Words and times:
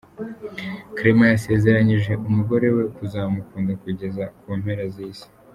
Clement 0.95 1.31
yasezeranyije 1.33 2.11
umugore 2.27 2.67
we 2.75 2.83
kuzamukunda 2.95 3.71
kugeza 3.83 4.23
ku 4.39 4.47
mpera 4.59 4.85
z’isi. 4.93 5.27